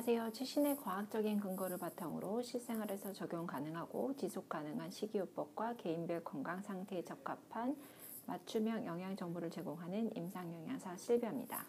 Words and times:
안녕하세요. 0.00 0.32
최신의 0.32 0.76
과학적인 0.78 1.40
근거를 1.40 1.76
바탕으로 1.76 2.40
실생활에서 2.40 3.12
적용 3.12 3.46
가능하고 3.46 4.16
지속 4.16 4.48
가능한 4.48 4.90
식이요법과 4.90 5.74
개인별 5.76 6.24
건강 6.24 6.62
상태에 6.62 7.04
적합한 7.04 7.76
맞춤형 8.24 8.86
영양 8.86 9.14
정보를 9.14 9.50
제공하는 9.50 10.16
임상 10.16 10.54
영양사 10.54 10.96
실비입니다. 10.96 11.66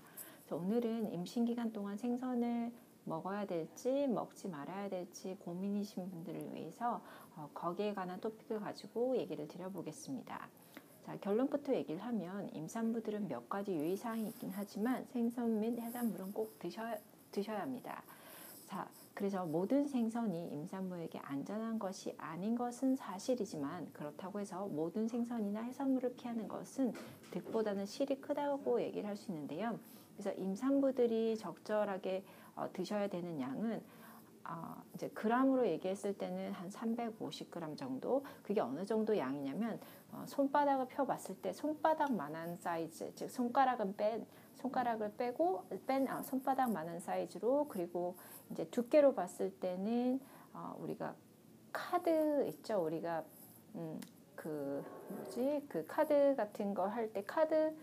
오늘은 0.50 1.12
임신 1.12 1.44
기간 1.44 1.74
동안 1.74 1.98
생선을 1.98 2.72
먹어야 3.04 3.46
될지 3.46 4.08
먹지 4.08 4.48
말아야 4.48 4.88
될지 4.88 5.36
고민이신 5.42 6.10
분들을 6.10 6.56
위해서 6.56 7.02
어, 7.36 7.50
거기에 7.54 7.94
관한 7.94 8.22
토픽을 8.22 8.62
가지고 8.62 9.18
얘기를 9.18 9.46
드려보겠습니다. 9.50 10.48
자, 11.06 11.18
결론부터 11.18 11.76
얘기를 11.76 12.02
하면 12.02 12.50
임산부들은 12.54 13.28
몇 13.28 13.50
가지 13.50 13.76
유의사항이 13.76 14.30
있긴 14.30 14.52
하지만 14.54 15.06
생선 15.12 15.60
및 15.60 15.78
해산물은 15.78 16.32
꼭 16.32 16.58
드셔야, 16.60 16.98
드셔야 17.34 17.62
합니다. 17.64 18.02
자, 18.72 18.88
그래서 19.14 19.46
모든 19.46 19.86
생선이 19.86 20.48
임산부에게 20.54 21.20
안전한 21.20 21.78
것이 21.78 22.16
아닌 22.18 22.56
것은 22.56 22.96
사실이지만 22.96 23.92
그렇다고 23.92 24.40
해서 24.40 24.66
모든 24.68 25.10
생선이나 25.10 25.62
해산물을 25.64 26.16
피하는 26.16 26.48
것은 26.48 26.94
득보다는 27.32 27.86
실이 27.86 28.22
크다고 28.22 28.82
얘기를 28.82 29.10
할 29.10 29.18
수 29.18 29.30
있는데요. 29.30 29.78
그래서 30.16 30.32
임산부들이 30.40 31.36
적절하게 31.36 32.24
어, 32.56 32.70
드셔야 32.72 33.10
되는 33.10 33.42
양은 33.42 33.82
어, 34.52 34.84
이제 34.96 35.08
그람으로 35.10 35.66
얘기했을 35.68 36.18
때는 36.18 36.52
한 36.52 36.70
350g 36.70 37.78
정도. 37.78 38.26
그게 38.44 38.60
어느 38.60 38.86
정도 38.86 39.18
양이냐면 39.18 39.80
어, 40.12 40.24
손바닥을 40.28 40.88
펴봤을 40.90 41.36
때 41.42 41.54
손바닥만한 41.54 42.58
사이즈, 42.58 43.14
즉 43.16 43.30
손가락은 43.30 43.96
뺀 43.96 44.26
손가락을 44.56 45.14
빼고 45.18 45.64
뺀 45.88 46.08
아, 46.10 46.22
손바닥만한 46.22 47.00
사이즈로 47.00 47.68
그리고 47.70 48.16
이제 48.52 48.66
두께로 48.70 49.14
봤을 49.16 49.52
때는 49.60 50.20
어, 50.54 50.76
우리가 50.80 51.16
카드 51.72 52.46
있죠. 52.50 52.84
우리가 52.86 53.24
음, 53.76 54.00
그 54.36 54.84
뭐지 55.10 55.66
그 55.70 55.86
카드 55.88 56.36
같은 56.36 56.74
거 56.74 56.88
할 56.88 57.12
때 57.14 57.24
카드 57.26 57.74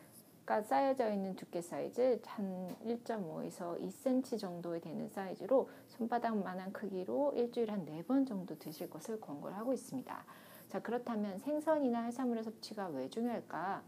가 0.49 0.63
쌓여져 0.63 1.11
있는 1.11 1.37
두께 1.37 1.61
사이즈 1.61 2.19
한 2.25 2.75
1.5에서 2.83 3.79
2cm 3.79 4.41
정도 4.41 4.81
되는 4.81 5.07
사이즈로 5.11 5.69
손바닥만한 5.89 6.73
크기로 6.73 7.35
일주일에 7.37 7.71
한 7.71 7.85
4번 7.85 8.27
정도 8.27 8.59
드실 8.59 8.89
것을 8.89 9.21
권고를 9.21 9.55
하고 9.55 9.75
있습니다. 9.75 10.25
자 10.71 10.81
그렇다면 10.81 11.39
생선이나 11.41 12.05
해산물의 12.05 12.45
섭취가 12.45 12.89
왜 12.89 13.11
중요할까 13.11 13.83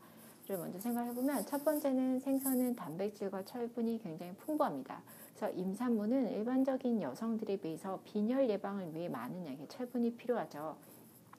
를 0.49 0.59
먼저 0.59 0.79
생각해 0.79 1.15
보면 1.15 1.47
첫 1.47 1.65
번째는 1.65 2.21
생선은 2.21 2.77
단백질과 2.77 3.43
철분이 3.47 4.01
굉장히 4.03 4.35
풍부합니다. 4.35 5.01
그래서 5.35 5.49
임산부는 5.57 6.31
일반적인 6.33 7.01
여성들에 7.01 7.57
비해서 7.57 8.01
빈혈 8.05 8.51
예방을 8.51 8.95
위해 8.95 9.09
많은 9.09 9.47
양의 9.47 9.67
철분이 9.69 10.15
필요하죠. 10.17 10.77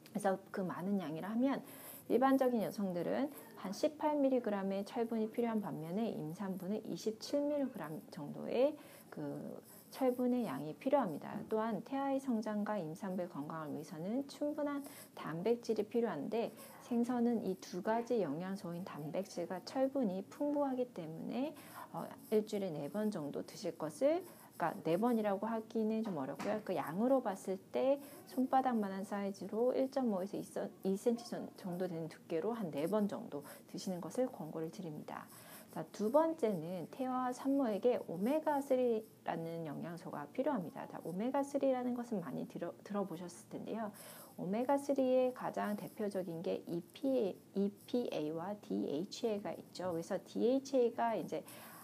그래서 0.09 0.39
그 0.49 0.61
많은 0.61 0.99
양이라 0.99 1.29
하면 1.29 1.61
일반적인 2.09 2.61
여성들은 2.61 3.31
한 3.55 3.71
18mg의 3.71 4.85
철분이 4.85 5.31
필요한 5.31 5.61
반면에 5.61 6.09
임산부는 6.09 6.83
27mg 6.83 8.11
정도의 8.11 8.75
그 9.09 9.61
철분의 9.91 10.45
양이 10.45 10.73
필요합니다. 10.75 11.41
또한 11.49 11.81
태아의 11.83 12.19
성장과 12.21 12.77
임산부의 12.77 13.29
건강을 13.29 13.73
위해서는 13.73 14.25
충분한 14.27 14.83
단백질이 15.15 15.83
필요한데 15.83 16.53
생선은 16.83 17.45
이 17.45 17.55
두 17.61 17.81
가지 17.83 18.21
영양소인 18.21 18.83
단백질과 18.85 19.61
철분이 19.65 20.23
풍부하기 20.29 20.93
때문에 20.93 21.53
어, 21.93 22.05
일주일에 22.31 22.71
네 22.71 22.87
번 22.89 23.11
정도 23.11 23.45
드실 23.45 23.77
것을 23.77 24.23
그러니까 24.61 24.79
네 24.83 24.95
번이라고 24.95 25.47
하기는 25.47 26.03
좀 26.03 26.17
어렵고요. 26.17 26.61
그 26.63 26.75
양으로 26.75 27.23
봤을 27.23 27.57
때 27.71 27.99
손바닥만한 28.27 29.03
사이즈로 29.05 29.73
1.5에서 29.75 30.69
2cm 30.85 31.57
정도 31.57 31.87
되는 31.87 32.07
두께로 32.07 32.53
한 32.53 32.69
네 32.69 32.85
번 32.85 33.07
정도 33.07 33.43
드시는 33.67 33.99
것을 33.99 34.27
권고를 34.27 34.69
드립니다. 34.69 35.25
자, 35.73 35.83
두 35.91 36.11
번째는 36.11 36.89
태아와 36.91 37.33
산모에게 37.33 37.99
오메가3라는 38.07 39.65
영양소가 39.65 40.27
필요합니다. 40.31 40.87
자, 40.87 40.99
오메가3라는 40.99 41.95
것은 41.95 42.21
많이 42.21 42.47
들어, 42.47 42.71
들어보셨을 42.83 43.49
텐데요. 43.49 43.91
오메가3의 44.37 45.33
가장 45.33 45.75
대표적인 45.75 46.43
게 46.43 46.63
EPA, 46.67 47.35
EPA와 47.55 48.55
DHA가 48.61 49.53
있죠. 49.53 49.91
그래서 49.91 50.19
DHA가 50.25 51.15
이제 51.15 51.43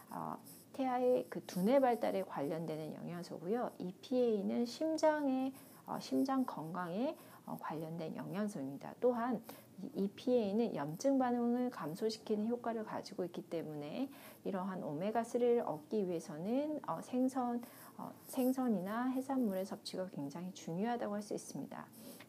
어, 0.10 0.38
태아의 0.78 1.26
그 1.28 1.44
두뇌 1.48 1.80
발달에 1.80 2.22
관련되는 2.24 2.94
영양소고요. 2.94 3.72
EPA는 3.80 4.68
심장의 4.68 5.52
어, 5.88 5.98
심장 6.00 6.46
건강에 6.46 7.18
어, 7.48 7.58
관련된 7.60 8.16
영양소입니다. 8.16 8.94
또한 9.00 9.42
EPA는 9.96 10.76
염증 10.76 11.18
반응을 11.18 11.72
감소시키는 11.72 12.48
효과를 12.48 12.84
가지고 12.84 13.26
있기 13.26 13.42
때문에 13.50 14.10
이러한 14.44 14.82
오메가3를 14.82 15.66
얻기 15.66 16.08
위해서는 16.08 16.80
어, 16.88 17.00
생선, 17.02 17.64
어, 17.98 18.12
생선이나 18.28 19.10
해산물의 19.10 19.66
섭취가 19.66 20.10
굉장히 20.14 20.54
중요하다고 20.54 21.16
할 21.16 21.22
수 21.24 21.34
있습니다. 21.34 21.86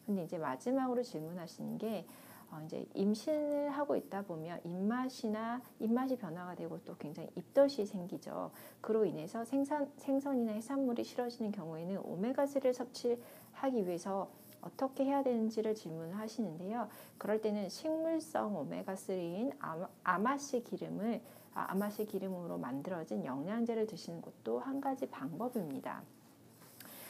근데 0.07 0.23
이제 0.23 0.39
마지막으로 0.39 1.03
질문하시는 1.03 1.77
게 1.77 2.07
어, 2.51 2.61
이제 2.65 2.85
임신을 2.93 3.69
하고 3.71 3.95
있다 3.95 4.23
보면 4.23 4.59
입맛이나 4.63 5.61
입맛이 5.79 6.17
변화가 6.17 6.55
되고 6.55 6.79
또 6.83 6.95
굉장히 6.97 7.29
입덧이 7.35 7.85
생기죠. 7.85 8.51
그로 8.81 9.05
인해서 9.05 9.45
생선, 9.45 9.91
생선이나 9.97 10.53
해산물이 10.53 11.03
싫어지는 11.03 11.51
경우에는 11.51 12.01
오메가3를 12.01 12.73
섭취하기 12.73 13.85
위해서 13.85 14.29
어떻게 14.61 15.05
해야 15.05 15.23
되는지를 15.23 15.75
질문하시는데요. 15.75 16.89
그럴 17.17 17.41
때는 17.41 17.69
식물성 17.69 18.55
오메가3인 18.55 19.55
아마씨 20.03 20.63
기름을 20.63 21.21
아, 21.53 21.67
아마씨 21.71 22.05
기름으로 22.05 22.57
만들어진 22.57 23.25
영양제를 23.25 23.87
드시는 23.87 24.21
것도 24.21 24.59
한 24.59 24.79
가지 24.79 25.07
방법입니다. 25.07 26.03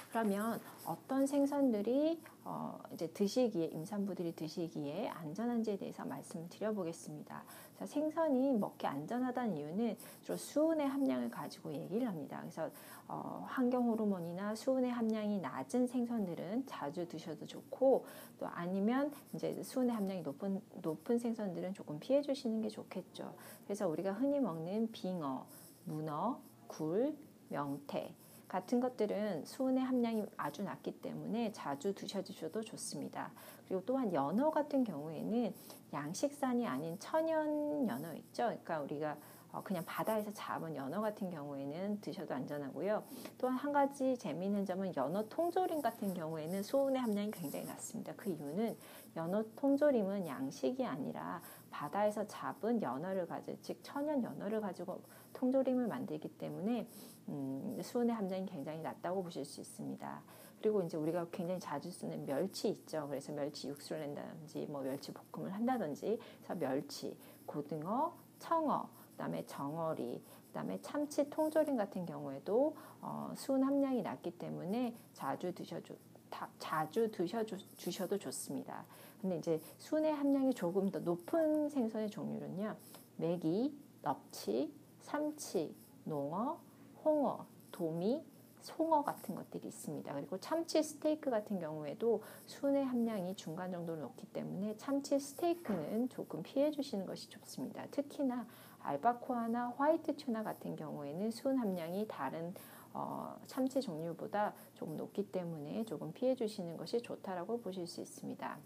그러면 0.09 0.59
어떤 0.86 1.28
생선들이 1.28 2.20
어 2.44 2.80
이제 2.94 3.08
드시기에 3.08 3.66
임산부들이 3.66 4.36
드시기에 4.36 5.09
안전한지에 5.09 5.78
대해서 5.78 6.03
말씀을 6.03 6.50
드려보겠습니다. 6.50 7.44
자, 7.78 7.86
생선이 7.86 8.53
먹기 8.53 8.88
안전하다는 8.88 9.56
이유는 9.56 9.97
주로 10.24 10.36
수은의 10.36 10.88
함량을 10.88 11.30
가지고 11.30 11.72
얘기를 11.74 12.08
합니다. 12.08 12.40
그래서 12.42 12.70
어, 13.08 13.46
환경 13.47 13.88
호르몬이나 13.88 14.56
수은의 14.56 14.92
함량이 14.92 15.40
낮은 15.40 15.88
생선들은 15.88 16.66
자주 16.66 17.08
드셔도 17.08 17.46
좋고 17.46 18.06
또 18.40 18.47
아니면 18.47 19.12
이제 19.34 19.62
수은의 19.62 19.94
함량이 19.94 20.22
높은 20.24 20.59
높은 20.81 21.20
생선들은 21.20 21.74
조금 21.74 22.00
피해 22.00 22.22
주시는 22.22 22.62
게 22.62 22.70
좋겠죠. 22.70 23.34
그래서 23.64 23.88
우리가 23.88 24.14
흔히 24.14 24.40
먹는 24.40 24.91
빙어, 24.91 25.46
문어, 25.86 26.40
굴, 26.68 27.16
명태 27.50 28.14
같은 28.49 28.79
것들은 28.79 29.45
수은의 29.45 29.83
함량이 29.83 30.25
아주 30.35 30.63
낮기 30.63 30.99
때문에 31.01 31.53
자주 31.53 31.93
드셔주셔도 31.93 32.61
좋습니다. 32.61 33.31
그리고 33.67 33.83
또한 33.85 34.11
연어 34.11 34.49
같은 34.49 34.83
경우에는 34.83 35.53
양식산이 35.93 36.67
아닌 36.67 36.97
천연 36.99 37.87
연어 37.87 38.13
있죠. 38.15 38.45
그러니까 38.45 38.81
우리가 38.81 39.17
어, 39.51 39.61
그냥 39.63 39.83
바다에서 39.85 40.31
잡은 40.33 40.75
연어 40.75 41.01
같은 41.01 41.29
경우에는 41.29 42.01
드셔도 42.01 42.35
안전하고요. 42.35 43.03
또한 43.37 43.55
한 43.55 43.71
가지 43.71 44.15
재미있는 44.17 44.66
점은 44.66 44.95
연어 44.95 45.27
통조림 45.27 45.81
같은 45.81 46.13
경우에는 46.13 46.61
수은의 46.61 47.01
함량이 47.01 47.31
굉장히 47.31 47.66
낮습니다. 47.66 48.13
그 48.16 48.29
이유는 48.29 48.77
연어 49.16 49.43
통조림은 49.55 50.27
양식이 50.27 50.85
아니라 50.85 51.41
바다에서 51.71 52.27
잡은 52.27 52.81
연어를 52.81 53.27
가지고 53.27 53.57
즉 53.61 53.79
천연 53.81 54.23
연어를 54.23 54.61
가지고 54.61 55.02
통조림을 55.34 55.87
만들기 55.87 56.29
때문에 56.37 56.87
음, 57.29 57.79
수은의 57.81 58.16
함량이 58.16 58.46
굉장히 58.46 58.81
낮다고 58.81 59.23
보실 59.23 59.46
수 59.46 59.61
있습니다. 59.61 60.22
그리고 60.61 60.81
이제 60.81 60.97
우리가 60.97 61.28
굉장히 61.31 61.59
자주 61.59 61.90
쓰는 61.90 62.26
멸치 62.26 62.70
있죠. 62.70 63.08
그래서 63.08 63.31
멸치 63.31 63.70
육수를 63.70 64.02
낸다든지 64.02 64.67
뭐 64.70 64.81
멸치 64.81 65.14
볶음을 65.14 65.53
한다든지 65.53 66.20
그래서 66.37 66.55
멸치, 66.55 67.17
고등어, 67.46 68.14
청어, 68.40 68.90
그다음에 69.11 69.46
정어리, 69.46 70.22
그다음에 70.47 70.81
참치 70.81 71.29
통조림 71.29 71.78
같은 71.78 72.05
경우에도 72.05 72.76
어, 73.02 73.31
수은 73.35 73.64
함량이 73.64 74.02
낮기 74.02 74.31
때문에 74.31 74.96
자주 75.14 75.53
드셔주 75.53 75.96
다, 76.29 76.49
자주 76.59 77.09
드셔 77.11 77.43
주셔도 77.76 78.17
좋습니다. 78.17 78.85
근데 79.22 79.37
이제 79.37 79.61
순의 79.78 80.14
함량이 80.14 80.53
조금 80.53 80.90
더 80.90 80.99
높은 80.99 81.70
생선의 81.70 82.09
종류는요. 82.09 82.76
메기, 83.17 83.78
넙치, 84.02 84.73
삼치, 85.09 85.76
농어, 86.03 86.59
홍어, 87.03 87.44
도미, 87.72 88.23
송어 88.61 89.03
같은 89.03 89.34
것들이 89.34 89.67
있습니다. 89.67 90.14
그리고 90.14 90.40
참치 90.40 90.84
스테이크 90.84 91.32
같은 91.32 91.59
경우에도 91.59 92.22
순의 92.46 92.85
함량이 92.85 93.35
중간 93.35 93.72
정도로 93.72 94.02
높기 94.02 94.28
때문에 94.28 94.78
참치 94.78 95.20
스테이크는 95.20 96.09
조금 96.09 96.44
피해 96.44 96.70
주시는 96.70 97.08
것이 97.08 97.28
좋습니다. 97.28 97.88
특히나 97.90 98.46
알바코아나 98.82 99.73
화이트 99.78 100.16
튜나 100.16 100.44
같은 100.44 100.76
경우에는 100.76 101.32
순 101.32 101.58
함량이 101.58 102.08
다른 102.08 102.53
어, 102.94 103.35
참치 103.47 103.82
종류보다 103.82 104.53
조금 104.76 104.96
높기 104.96 105.32
때문에 105.32 105.85
조금 105.85 106.14
피해 106.14 106.35
주시는 106.35 106.78
것이 106.78 107.02
좋다라고 107.02 107.62
보실 107.62 107.88
수 107.88 108.00
있습니다. 108.02 108.59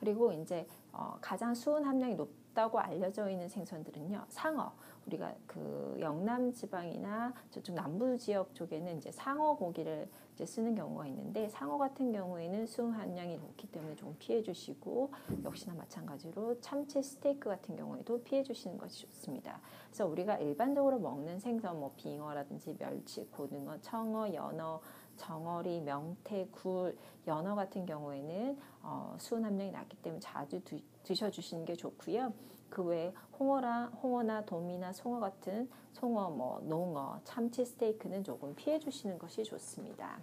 그리고 0.00 0.32
이제 0.32 0.66
어, 0.92 1.16
가장 1.20 1.54
수은 1.54 1.84
함량이 1.84 2.14
높다고 2.14 2.78
알려져 2.78 3.28
있는 3.30 3.48
생선들은요 3.48 4.24
상어 4.28 4.72
우리가 5.06 5.34
그 5.46 5.96
영남 6.00 6.52
지방이나 6.52 7.32
저쪽 7.50 7.74
남부 7.74 8.16
지역 8.16 8.54
쪽에는 8.54 8.98
이제 8.98 9.10
상어 9.10 9.56
고기를 9.56 10.08
이제 10.34 10.46
쓰는 10.46 10.74
경우가 10.74 11.06
있는데 11.08 11.48
상어 11.48 11.78
같은 11.78 12.12
경우에는 12.12 12.66
수은 12.66 12.92
함량이 12.92 13.36
높기 13.36 13.66
때문에 13.66 13.96
좀 13.96 14.16
피해 14.18 14.42
주시고 14.42 15.12
역시나 15.44 15.74
마찬가지로 15.74 16.60
참치 16.60 17.02
스테이크 17.02 17.48
같은 17.48 17.76
경우에도 17.76 18.22
피해 18.22 18.42
주시는 18.42 18.78
것이 18.78 19.02
좋습니다. 19.06 19.60
그래서 19.88 20.06
우리가 20.06 20.38
일반적으로 20.38 20.98
먹는 20.98 21.40
생선 21.40 21.78
뭐 21.78 21.92
빙어라든지 21.96 22.76
멸치, 22.78 23.24
고등어, 23.26 23.80
청어, 23.80 24.32
연어 24.32 24.80
정어리, 25.16 25.82
명태, 25.82 26.48
굴, 26.50 26.96
연어 27.26 27.54
같은 27.54 27.84
경우에는 27.84 28.58
어, 28.82 29.14
수은 29.18 29.44
함량이 29.44 29.70
낮기 29.70 29.98
때문에 29.98 30.20
자주 30.20 30.60
드, 30.64 30.80
드셔주시는 31.02 31.66
게 31.66 31.76
좋고요. 31.76 32.32
그 32.70 32.82
외에 32.82 33.12
홍어라, 33.38 33.86
홍어나 34.02 34.44
도미나 34.44 34.92
송어 34.92 35.20
같은 35.20 35.68
송어, 35.92 36.30
뭐 36.30 36.60
농어, 36.62 37.20
참치 37.24 37.64
스테이크는 37.64 38.24
조금 38.24 38.54
피해 38.54 38.78
주시는 38.78 39.18
것이 39.18 39.42
좋습니다. 39.44 40.18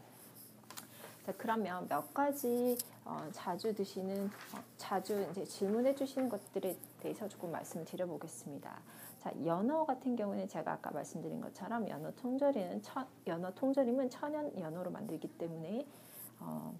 자, 1.25 1.33
그러면 1.37 1.85
몇 1.89 2.13
가지 2.13 2.77
어, 3.03 3.27
자주 3.33 3.75
드시는 3.75 4.27
어, 4.27 4.63
자주 4.77 5.27
이제 5.31 5.43
질문해 5.43 5.93
주시는 5.93 6.29
것들에 6.29 6.77
대해서 7.01 7.27
조금 7.27 7.51
말씀을 7.51 7.85
드려보겠습니다. 7.85 8.79
자, 9.19 9.33
연어 9.45 9.85
같은 9.85 10.15
경우는 10.15 10.47
제가 10.47 10.71
아까 10.73 10.91
말씀드린 10.91 11.41
것처럼 11.41 11.89
연어 11.89 12.11
통조림은 12.15 12.81
천, 12.81 13.05
연어 13.27 13.53
통조림은 13.55 14.09
천연 14.09 14.57
연어로 14.57 14.89
만들기 14.89 15.27
때문에 15.37 15.85
어, 16.39 16.73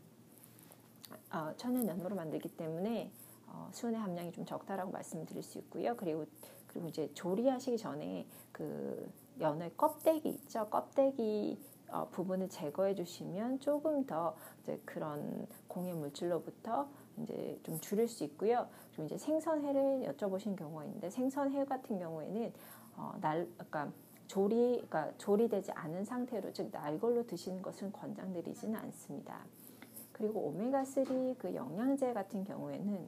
어, 1.34 1.54
천연 1.58 1.86
연어로 1.86 2.16
만들기 2.16 2.48
때문에 2.56 3.12
어, 3.47 3.69
수은의 3.71 3.99
함량이 3.99 4.31
좀 4.31 4.45
적다라고 4.45 4.91
말씀드릴 4.91 5.41
수 5.44 5.57
있고요. 5.59 5.95
그리고 5.95 6.25
그리고 6.67 6.89
이제 6.89 7.09
조리하시기 7.13 7.77
전에 7.77 8.27
그 8.51 9.09
연어의 9.39 9.71
껍데기 9.77 10.29
있죠. 10.29 10.69
껍데기 10.69 11.59
어, 11.89 12.07
부분을 12.11 12.49
제거해 12.49 12.95
주시면 12.95 13.59
조금 13.59 14.05
더 14.05 14.35
이제 14.61 14.79
그런 14.83 15.47
공해 15.67 15.94
물질로부터 15.94 16.88
이제 17.21 17.59
좀 17.63 17.79
줄일 17.79 18.07
수 18.07 18.23
있고요. 18.25 18.67
그리고 18.91 19.05
이제 19.05 19.17
생선회를 19.17 20.13
여쭤보신 20.13 20.57
경우가 20.57 20.85
있는데 20.85 21.09
생선회 21.09 21.65
같은 21.65 21.97
경우에는 21.97 22.53
어, 22.97 23.13
날, 23.21 23.47
그러니까 23.53 23.91
조리, 24.27 24.83
그러니까 24.88 25.11
조리되지 25.17 25.71
않은 25.71 26.03
상태로 26.03 26.51
즉 26.51 26.69
날걸로 26.71 27.25
드시는 27.25 27.61
것은 27.61 27.91
권장드리지는 27.94 28.75
않습니다. 28.75 29.45
그리고 30.11 30.41
오메가 30.41 30.83
3 30.83 31.35
그 31.38 31.53
영양제 31.53 32.13
같은 32.13 32.44
경우에는 32.44 33.07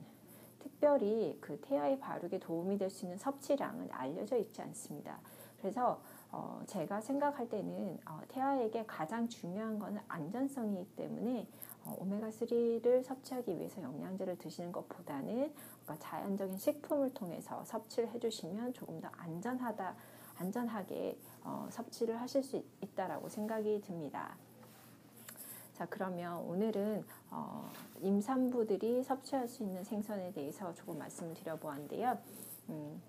특별히 0.59 1.37
그 1.41 1.59
태아에 1.61 1.99
바르게 1.99 2.39
도움이 2.39 2.77
될 2.77 2.89
수 2.89 3.05
있는 3.05 3.17
섭취량은 3.17 3.89
알려져 3.91 4.37
있지 4.37 4.61
않습니다. 4.61 5.19
그래서 5.59 6.01
어, 6.31 6.61
제가 6.67 7.01
생각할 7.01 7.49
때는 7.49 7.99
어, 8.05 8.21
태아에게 8.27 8.85
가장 8.85 9.27
중요한 9.27 9.79
것은 9.79 9.99
안전성이기 10.07 10.95
때문에 10.95 11.47
어, 11.85 11.95
오메가3를 11.99 13.03
섭취하기 13.03 13.57
위해서 13.57 13.81
영양제를 13.81 14.37
드시는 14.37 14.71
것보다는 14.71 15.53
그러니까 15.83 15.95
자연적인 15.99 16.57
식품을 16.57 17.13
통해서 17.13 17.63
섭취를 17.65 18.09
해주시면 18.09 18.73
조금 18.73 19.01
더 19.01 19.09
안전하다, 19.17 19.95
안전하게 20.37 21.17
어, 21.43 21.67
섭취를 21.71 22.19
하실 22.21 22.43
수 22.43 22.63
있다라고 22.81 23.27
생각이 23.29 23.81
듭니다. 23.81 24.37
자 25.79 25.87
그러면 25.89 26.35
오늘은 26.39 27.05
어, 27.31 27.71
임산부들이 28.01 29.01
섭취할 29.01 29.47
수 29.47 29.63
있는 29.63 29.81
생선에 29.85 30.33
대해서 30.33 30.73
조금 30.73 30.97
말씀을 30.97 31.33
드려보았는데요. 31.35 32.17
음, 32.67 33.01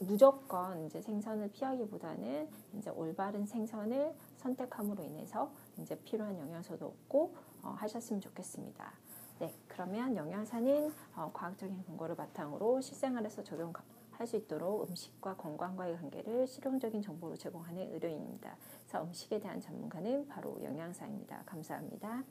무조건 0.00 0.84
이제 0.86 1.00
생선을 1.00 1.52
피하기보다는 1.52 2.48
이제 2.76 2.90
올바른 2.90 3.46
생선을 3.46 4.16
선택함으로 4.38 5.04
인해서 5.04 5.52
이제 5.78 5.94
필요한 6.00 6.36
영양소도 6.36 6.86
얻고 6.86 7.36
어, 7.62 7.68
하셨으면 7.78 8.20
좋겠습니다. 8.20 8.92
네, 9.38 9.54
그러면 9.68 10.16
영양사는 10.16 10.92
어, 11.14 11.30
과학적인 11.32 11.84
근거를 11.84 12.16
바탕으로 12.16 12.80
실생활에서 12.80 13.44
적용할 13.44 14.26
수 14.26 14.36
있도록 14.36 14.88
음식과 14.88 15.36
건강과의 15.36 15.98
관계를 15.98 16.48
실용적인 16.48 17.00
정보로 17.00 17.36
제공하는 17.36 17.92
의료인입니다. 17.92 18.56
그래서 18.90 19.04
음식에 19.04 19.38
대한 19.38 19.60
전문가는 19.60 20.26
바로 20.26 20.60
영양사입니다. 20.64 21.44
감사합니다. 21.46 22.24